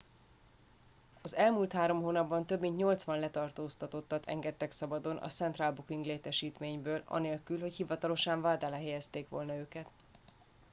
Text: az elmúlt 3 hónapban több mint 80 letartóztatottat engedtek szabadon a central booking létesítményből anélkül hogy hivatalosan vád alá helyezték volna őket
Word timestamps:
az 1.21 1.35
elmúlt 1.35 1.71
3 1.71 2.01
hónapban 2.01 2.45
több 2.45 2.59
mint 2.59 2.77
80 2.77 3.19
letartóztatottat 3.19 4.25
engedtek 4.25 4.71
szabadon 4.71 5.15
a 5.17 5.27
central 5.27 5.71
booking 5.71 6.05
létesítményből 6.05 7.01
anélkül 7.05 7.59
hogy 7.59 7.73
hivatalosan 7.73 8.41
vád 8.41 8.63
alá 8.63 8.75
helyezték 8.77 9.29
volna 9.29 9.55
őket 9.55 9.85